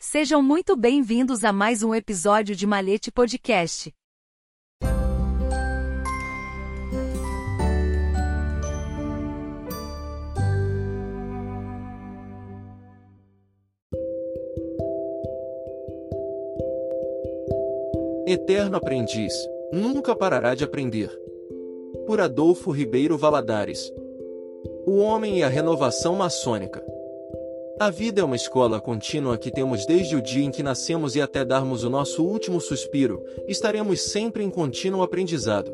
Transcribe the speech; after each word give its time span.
Sejam 0.00 0.42
muito 0.42 0.76
bem-vindos 0.76 1.44
a 1.44 1.52
mais 1.52 1.84
um 1.84 1.94
episódio 1.94 2.56
de 2.56 2.66
Malete 2.66 3.12
Podcast. 3.12 3.94
Eterno 18.26 18.76
aprendiz, 18.76 19.32
nunca 19.72 20.16
parará 20.16 20.56
de 20.56 20.64
aprender. 20.64 21.16
Por 22.08 22.20
Adolfo 22.20 22.72
Ribeiro 22.72 23.16
Valadares. 23.16 23.88
O 24.84 24.96
homem 24.96 25.38
e 25.38 25.42
a 25.44 25.48
renovação 25.48 26.16
maçônica. 26.16 26.91
A 27.82 27.90
vida 27.90 28.20
é 28.20 28.24
uma 28.24 28.36
escola 28.36 28.80
contínua 28.80 29.36
que 29.36 29.50
temos 29.50 29.84
desde 29.84 30.14
o 30.14 30.22
dia 30.22 30.44
em 30.44 30.52
que 30.52 30.62
nascemos 30.62 31.16
e 31.16 31.20
até 31.20 31.44
darmos 31.44 31.82
o 31.82 31.90
nosso 31.90 32.22
último 32.22 32.60
suspiro, 32.60 33.24
estaremos 33.48 34.02
sempre 34.02 34.44
em 34.44 34.50
contínuo 34.50 35.02
aprendizado. 35.02 35.72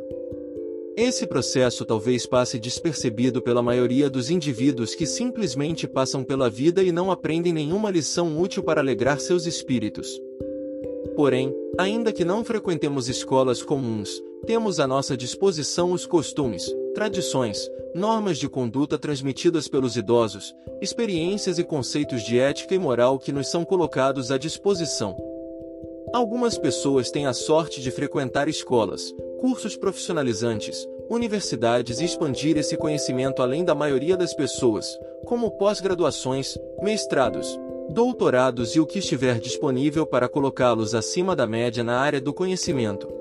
Esse 0.96 1.26
processo 1.26 1.84
talvez 1.84 2.24
passe 2.24 2.58
despercebido 2.58 3.42
pela 3.42 3.62
maioria 3.62 4.08
dos 4.08 4.30
indivíduos 4.30 4.94
que 4.94 5.04
simplesmente 5.04 5.86
passam 5.86 6.24
pela 6.24 6.48
vida 6.48 6.82
e 6.82 6.90
não 6.90 7.10
aprendem 7.10 7.52
nenhuma 7.52 7.90
lição 7.90 8.40
útil 8.40 8.62
para 8.62 8.80
alegrar 8.80 9.20
seus 9.20 9.44
espíritos. 9.44 10.18
Porém, 11.14 11.54
ainda 11.76 12.10
que 12.10 12.24
não 12.24 12.42
frequentemos 12.42 13.10
escolas 13.10 13.62
comuns, 13.62 14.22
temos 14.46 14.80
à 14.80 14.86
nossa 14.86 15.14
disposição 15.14 15.92
os 15.92 16.06
costumes, 16.06 16.74
tradições, 16.94 17.68
normas 17.94 18.38
de 18.38 18.48
conduta 18.48 18.98
transmitidas 18.98 19.68
pelos 19.68 19.96
idosos, 19.96 20.54
experiências 20.80 21.58
e 21.58 21.64
conceitos 21.64 22.22
de 22.22 22.38
ética 22.38 22.74
e 22.74 22.78
moral 22.78 23.18
que 23.18 23.32
nos 23.32 23.48
são 23.48 23.64
colocados 23.64 24.30
à 24.30 24.38
disposição. 24.38 25.16
Algumas 26.12 26.56
pessoas 26.56 27.10
têm 27.10 27.26
a 27.26 27.32
sorte 27.32 27.80
de 27.80 27.90
frequentar 27.90 28.48
escolas, 28.48 29.14
cursos 29.40 29.76
profissionalizantes, 29.76 30.86
universidades 31.10 32.00
e 32.00 32.04
expandir 32.04 32.56
esse 32.56 32.76
conhecimento 32.76 33.42
além 33.42 33.64
da 33.64 33.74
maioria 33.74 34.16
das 34.16 34.34
pessoas, 34.34 34.86
como 35.24 35.50
pós-graduações, 35.52 36.56
mestrados, 36.82 37.58
doutorados 37.90 38.74
e 38.74 38.80
o 38.80 38.86
que 38.86 38.98
estiver 38.98 39.38
disponível 39.38 40.06
para 40.06 40.28
colocá-los 40.28 40.94
acima 40.94 41.34
da 41.34 41.46
média 41.46 41.82
na 41.82 41.98
área 41.98 42.20
do 42.20 42.32
conhecimento. 42.32 43.17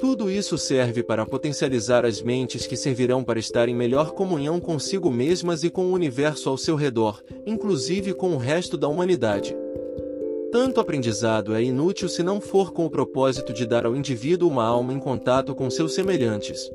Tudo 0.00 0.30
isso 0.30 0.58
serve 0.58 1.02
para 1.02 1.24
potencializar 1.26 2.04
as 2.04 2.20
mentes 2.22 2.66
que 2.66 2.76
servirão 2.76 3.22
para 3.22 3.38
estar 3.38 3.68
em 3.68 3.74
melhor 3.74 4.12
comunhão 4.12 4.60
consigo 4.60 5.10
mesmas 5.10 5.62
e 5.62 5.70
com 5.70 5.86
o 5.86 5.92
universo 5.92 6.48
ao 6.48 6.56
seu 6.56 6.74
redor, 6.74 7.22
inclusive 7.46 8.12
com 8.12 8.34
o 8.34 8.38
resto 8.38 8.76
da 8.76 8.88
humanidade. 8.88 9.56
Tanto 10.50 10.80
aprendizado 10.80 11.54
é 11.54 11.62
inútil 11.62 12.08
se 12.08 12.22
não 12.22 12.40
for 12.40 12.72
com 12.72 12.84
o 12.84 12.90
propósito 12.90 13.52
de 13.52 13.64
dar 13.64 13.86
ao 13.86 13.96
indivíduo 13.96 14.50
uma 14.50 14.64
alma 14.64 14.92
em 14.92 14.98
contato 14.98 15.54
com 15.54 15.70
seus 15.70 15.94
semelhantes. 15.94 16.70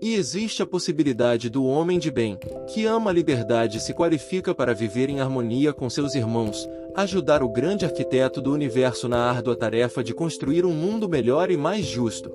E 0.00 0.14
existe 0.14 0.62
a 0.62 0.66
possibilidade 0.66 1.50
do 1.50 1.64
homem 1.64 1.98
de 1.98 2.10
bem, 2.10 2.38
que 2.68 2.86
ama 2.86 3.10
a 3.10 3.12
liberdade 3.12 3.78
e 3.78 3.80
se 3.80 3.92
qualifica 3.92 4.54
para 4.54 4.72
viver 4.72 5.10
em 5.10 5.20
harmonia 5.20 5.72
com 5.72 5.90
seus 5.90 6.14
irmãos, 6.14 6.68
ajudar 6.94 7.42
o 7.42 7.48
grande 7.48 7.84
arquiteto 7.84 8.40
do 8.40 8.52
universo 8.52 9.08
na 9.08 9.28
árdua 9.28 9.56
tarefa 9.56 10.02
de 10.04 10.14
construir 10.14 10.64
um 10.64 10.72
mundo 10.72 11.08
melhor 11.08 11.50
e 11.50 11.56
mais 11.56 11.84
justo. 11.84 12.32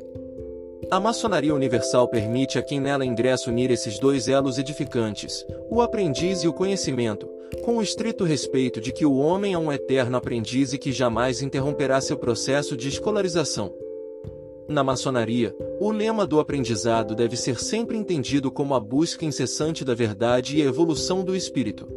A 0.91 0.99
maçonaria 0.99 1.55
universal 1.55 2.07
permite 2.07 2.59
a 2.59 2.61
quem 2.61 2.79
nela 2.79 3.05
ingressa 3.05 3.49
unir 3.49 3.71
esses 3.71 3.97
dois 3.97 4.27
elos 4.27 4.57
edificantes, 4.57 5.45
o 5.69 5.81
aprendiz 5.81 6.43
e 6.43 6.47
o 6.47 6.53
conhecimento, 6.53 7.27
com 7.63 7.77
o 7.77 7.81
estrito 7.81 8.25
respeito 8.25 8.81
de 8.81 8.91
que 8.91 9.05
o 9.05 9.17
homem 9.17 9.53
é 9.53 9.57
um 9.57 9.71
eterno 9.71 10.17
aprendiz 10.17 10.73
e 10.73 10.77
que 10.77 10.91
jamais 10.91 11.41
interromperá 11.41 12.01
seu 12.01 12.17
processo 12.17 12.75
de 12.75 12.89
escolarização. 12.89 13.73
Na 14.73 14.83
maçonaria, 14.83 15.55
o 15.79 15.91
lema 15.91 16.25
do 16.25 16.39
aprendizado 16.39 17.13
deve 17.13 17.37
ser 17.37 17.61
sempre 17.61 17.95
entendido 17.95 18.49
como 18.51 18.73
a 18.73 18.79
busca 18.79 19.23
incessante 19.23 19.85
da 19.85 19.93
verdade 19.93 20.57
e 20.57 20.63
a 20.63 20.65
evolução 20.65 21.23
do 21.23 21.35
espírito. 21.35 21.87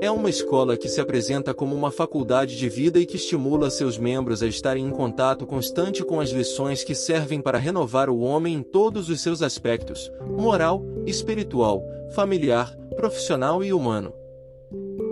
É 0.00 0.10
uma 0.10 0.30
escola 0.30 0.74
que 0.74 0.88
se 0.88 1.02
apresenta 1.02 1.52
como 1.52 1.76
uma 1.76 1.90
faculdade 1.90 2.56
de 2.56 2.66
vida 2.66 2.98
e 2.98 3.04
que 3.04 3.16
estimula 3.16 3.68
seus 3.68 3.98
membros 3.98 4.42
a 4.42 4.46
estarem 4.46 4.86
em 4.86 4.90
contato 4.90 5.46
constante 5.46 6.02
com 6.02 6.18
as 6.18 6.30
lições 6.30 6.82
que 6.82 6.94
servem 6.94 7.42
para 7.42 7.58
renovar 7.58 8.08
o 8.08 8.20
homem 8.20 8.54
em 8.54 8.62
todos 8.62 9.10
os 9.10 9.20
seus 9.20 9.42
aspectos 9.42 10.10
moral, 10.26 10.82
espiritual, 11.04 11.84
familiar, 12.14 12.74
profissional 12.96 13.62
e 13.62 13.70
humano. 13.70 14.14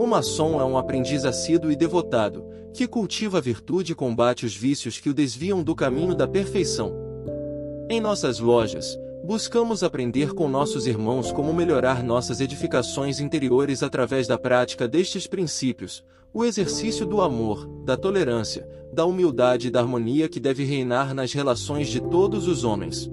O 0.00 0.06
maçom 0.06 0.58
é 0.58 0.64
um 0.64 0.78
aprendiz 0.78 1.26
assíduo 1.26 1.70
e 1.70 1.76
devotado, 1.76 2.42
que 2.72 2.86
cultiva 2.86 3.36
a 3.36 3.40
virtude 3.42 3.92
e 3.92 3.94
combate 3.94 4.46
os 4.46 4.56
vícios 4.56 4.98
que 4.98 5.10
o 5.10 5.12
desviam 5.12 5.62
do 5.62 5.74
caminho 5.74 6.14
da 6.14 6.26
perfeição. 6.26 6.94
Em 7.86 8.00
nossas 8.00 8.38
lojas, 8.38 8.98
buscamos 9.22 9.82
aprender 9.82 10.32
com 10.32 10.48
nossos 10.48 10.86
irmãos 10.86 11.30
como 11.30 11.52
melhorar 11.52 12.02
nossas 12.02 12.40
edificações 12.40 13.20
interiores 13.20 13.82
através 13.82 14.26
da 14.26 14.38
prática 14.38 14.88
destes 14.88 15.26
princípios, 15.26 16.02
o 16.32 16.46
exercício 16.46 17.04
do 17.04 17.20
amor, 17.20 17.66
da 17.84 17.94
tolerância, 17.94 18.66
da 18.90 19.04
humildade 19.04 19.68
e 19.68 19.70
da 19.70 19.80
harmonia 19.80 20.30
que 20.30 20.40
deve 20.40 20.64
reinar 20.64 21.12
nas 21.12 21.34
relações 21.34 21.88
de 21.88 22.00
todos 22.00 22.48
os 22.48 22.64
homens. 22.64 23.10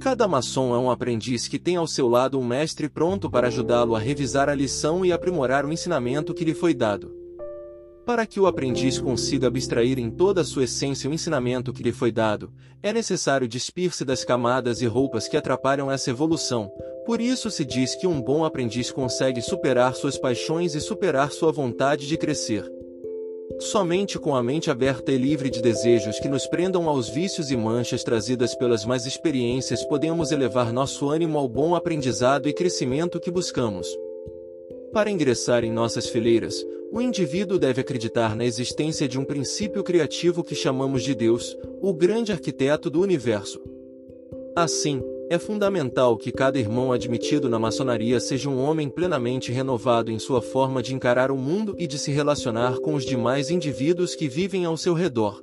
Cada 0.00 0.28
maçom 0.28 0.72
é 0.74 0.78
um 0.78 0.90
aprendiz 0.90 1.48
que 1.48 1.58
tem 1.58 1.74
ao 1.74 1.86
seu 1.86 2.08
lado 2.08 2.38
um 2.38 2.44
mestre 2.44 2.88
pronto 2.88 3.28
para 3.28 3.48
ajudá-lo 3.48 3.96
a 3.96 3.98
revisar 3.98 4.48
a 4.48 4.54
lição 4.54 5.04
e 5.04 5.12
aprimorar 5.12 5.66
o 5.66 5.72
ensinamento 5.72 6.32
que 6.32 6.44
lhe 6.44 6.54
foi 6.54 6.72
dado. 6.72 7.12
Para 8.06 8.24
que 8.24 8.38
o 8.38 8.46
aprendiz 8.46 8.98
consiga 8.98 9.48
abstrair 9.48 9.98
em 9.98 10.08
toda 10.08 10.42
a 10.42 10.44
sua 10.44 10.64
essência 10.64 11.10
o 11.10 11.12
ensinamento 11.12 11.72
que 11.72 11.82
lhe 11.82 11.92
foi 11.92 12.12
dado, 12.12 12.52
é 12.80 12.92
necessário 12.92 13.48
despir-se 13.48 14.04
das 14.04 14.24
camadas 14.24 14.80
e 14.80 14.86
roupas 14.86 15.26
que 15.26 15.36
atrapalham 15.36 15.90
essa 15.90 16.10
evolução. 16.10 16.70
Por 17.04 17.20
isso 17.20 17.50
se 17.50 17.64
diz 17.64 17.96
que 17.96 18.06
um 18.06 18.22
bom 18.22 18.44
aprendiz 18.44 18.92
consegue 18.92 19.42
superar 19.42 19.96
suas 19.96 20.16
paixões 20.16 20.76
e 20.76 20.80
superar 20.80 21.32
sua 21.32 21.50
vontade 21.50 22.06
de 22.06 22.16
crescer. 22.16 22.77
Somente 23.60 24.20
com 24.20 24.36
a 24.36 24.42
mente 24.42 24.70
aberta 24.70 25.10
e 25.10 25.18
livre 25.18 25.50
de 25.50 25.60
desejos 25.60 26.20
que 26.20 26.28
nos 26.28 26.46
prendam 26.46 26.88
aos 26.88 27.08
vícios 27.08 27.50
e 27.50 27.56
manchas 27.56 28.04
trazidas 28.04 28.54
pelas 28.54 28.84
más 28.84 29.04
experiências 29.04 29.84
podemos 29.84 30.30
elevar 30.30 30.72
nosso 30.72 31.10
ânimo 31.10 31.38
ao 31.38 31.48
bom 31.48 31.74
aprendizado 31.74 32.48
e 32.48 32.52
crescimento 32.52 33.18
que 33.18 33.32
buscamos. 33.32 33.88
Para 34.92 35.10
ingressar 35.10 35.64
em 35.64 35.72
nossas 35.72 36.08
fileiras, 36.08 36.64
o 36.92 37.00
indivíduo 37.00 37.58
deve 37.58 37.80
acreditar 37.80 38.36
na 38.36 38.44
existência 38.44 39.08
de 39.08 39.18
um 39.18 39.24
princípio 39.24 39.82
criativo 39.82 40.44
que 40.44 40.54
chamamos 40.54 41.02
de 41.02 41.14
Deus, 41.14 41.58
o 41.82 41.92
grande 41.92 42.30
arquiteto 42.30 42.88
do 42.88 43.00
universo. 43.00 43.60
Assim, 44.54 45.02
é 45.30 45.38
fundamental 45.38 46.16
que 46.16 46.32
cada 46.32 46.58
irmão 46.58 46.90
admitido 46.90 47.48
na 47.48 47.58
maçonaria 47.58 48.18
seja 48.18 48.48
um 48.48 48.62
homem 48.62 48.88
plenamente 48.88 49.52
renovado 49.52 50.10
em 50.10 50.18
sua 50.18 50.40
forma 50.40 50.82
de 50.82 50.94
encarar 50.94 51.30
o 51.30 51.36
mundo 51.36 51.74
e 51.78 51.86
de 51.86 51.98
se 51.98 52.10
relacionar 52.10 52.78
com 52.78 52.94
os 52.94 53.04
demais 53.04 53.50
indivíduos 53.50 54.14
que 54.14 54.28
vivem 54.28 54.64
ao 54.64 54.76
seu 54.76 54.94
redor. 54.94 55.42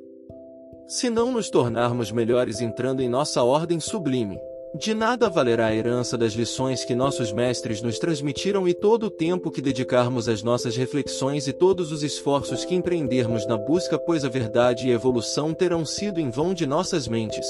Se 0.87 1.09
não 1.09 1.31
nos 1.31 1.49
tornarmos 1.49 2.11
melhores 2.11 2.61
entrando 2.61 3.01
em 3.01 3.09
nossa 3.09 3.43
ordem 3.43 3.79
sublime, 3.79 4.39
de 4.77 4.93
nada 4.93 5.29
valerá 5.29 5.67
a 5.67 5.75
herança 5.75 6.17
das 6.17 6.33
lições 6.33 6.83
que 6.83 6.93
nossos 6.93 7.31
mestres 7.31 7.81
nos 7.81 7.97
transmitiram 7.97 8.67
e 8.67 8.73
todo 8.73 9.05
o 9.05 9.09
tempo 9.09 9.49
que 9.49 9.61
dedicarmos 9.61 10.27
às 10.27 10.43
nossas 10.43 10.75
reflexões 10.75 11.47
e 11.47 11.53
todos 11.53 11.91
os 11.91 12.03
esforços 12.03 12.65
que 12.65 12.75
empreendermos 12.75 13.47
na 13.47 13.55
busca, 13.55 13.97
pois 13.97 14.25
a 14.25 14.29
verdade 14.29 14.87
e 14.87 14.91
a 14.91 14.95
evolução 14.95 15.53
terão 15.53 15.85
sido 15.85 16.19
em 16.19 16.29
vão 16.29 16.53
de 16.53 16.65
nossas 16.65 17.07
mentes. 17.07 17.47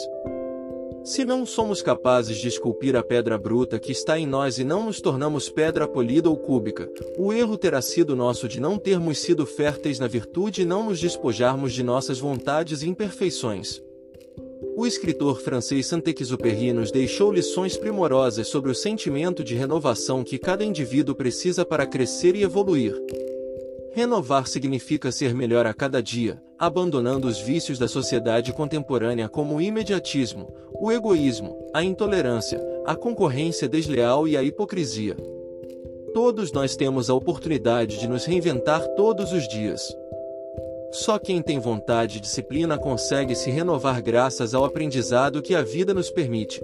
Se 1.06 1.24
não 1.24 1.46
somos 1.46 1.84
capazes 1.84 2.36
de 2.36 2.48
esculpir 2.48 2.96
a 2.96 3.04
pedra 3.04 3.38
bruta 3.38 3.78
que 3.78 3.92
está 3.92 4.18
em 4.18 4.25
nós 4.25 4.57
e 4.57 4.63
não 4.63 4.86
nos 4.86 5.00
tornamos 5.00 5.48
pedra 5.48 5.88
polida 5.88 6.31
ou 6.31 6.36
cúbica, 6.36 6.90
o 7.16 7.31
erro 7.31 7.60
terá 7.60 7.80
sido 7.80 8.16
nosso 8.16 8.48
de 8.48 8.60
não 8.60 8.80
termos 8.80 9.19
sido 9.19 9.46
férteis 9.46 10.00
na 10.00 10.07
virtude 10.07 10.63
e 10.63 10.66
não 10.66 10.86
nos 10.86 11.00
despojarmos 11.00 11.74
de 11.74 11.84
nossas 11.84 12.18
vontades 12.18 12.81
e 12.81 12.90
imperfeições. 12.90 13.84
O 14.75 14.88
escritor 14.88 15.40
francês 15.42 15.86
Saint-Exupéry 15.86 16.74
nos 16.74 16.90
deixou 16.90 17.31
lições 17.31 17.78
primorosas 17.78 18.48
sobre 18.48 18.72
o 18.72 18.75
sentimento 18.75 19.44
de 19.44 19.54
renovação 19.54 20.24
que 20.24 20.40
cada 20.40 20.66
indivíduo 20.66 21.13
precisa 21.13 21.63
para 21.63 21.86
crescer 21.86 22.36
e 22.36 22.42
evoluir. 22.42 23.00
Renovar 23.95 24.45
significa 24.45 25.09
ser 25.09 25.33
melhor 25.33 25.65
a 25.65 25.74
cada 25.74 26.03
dia, 26.03 26.44
abandonando 26.59 27.30
os 27.30 27.39
vícios 27.39 27.80
da 27.80 27.88
sociedade 27.88 28.51
contemporânea 28.51 29.30
como 29.30 29.56
o 29.56 29.62
imediatismo, 29.62 30.53
o 30.74 30.92
egoísmo, 30.92 31.57
a 31.74 31.81
intolerância, 31.81 32.62
a 32.86 32.94
concorrência 32.94 33.69
desleal 33.69 34.27
e 34.27 34.36
a 34.36 34.44
hipocrisia. 34.44 35.15
Todos 36.13 36.51
nós 36.51 36.75
temos 36.75 37.09
a 37.09 37.13
oportunidade 37.13 37.97
de 37.97 38.06
nos 38.06 38.25
reinventar 38.25 38.86
todos 38.95 39.31
os 39.31 39.47
dias. 39.47 39.95
Só 40.91 41.18
quem 41.18 41.41
tem 41.41 41.57
vontade 41.57 42.18
e 42.18 42.21
disciplina 42.21 42.77
consegue 42.77 43.33
se 43.33 43.50
renovar 43.50 44.01
graças 44.01 44.53
ao 44.53 44.65
aprendizado 44.65 45.41
que 45.41 45.56
a 45.56 45.62
vida 45.62 45.94
nos 45.94 46.12
permite. 46.12 46.62